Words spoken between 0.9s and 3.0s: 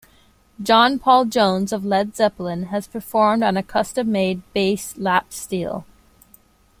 Paul Jones of Led Zeppelin has